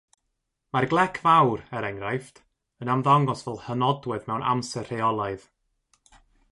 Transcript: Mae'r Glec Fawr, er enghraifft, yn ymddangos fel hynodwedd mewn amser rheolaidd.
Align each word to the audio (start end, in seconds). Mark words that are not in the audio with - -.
Mae'r 0.75 0.87
Glec 0.93 1.19
Fawr, 1.25 1.61
er 1.79 1.87
enghraifft, 1.89 2.41
yn 2.85 2.93
ymddangos 2.97 3.47
fel 3.49 3.63
hynodwedd 3.69 4.27
mewn 4.31 4.51
amser 4.55 4.91
rheolaidd. 4.93 5.51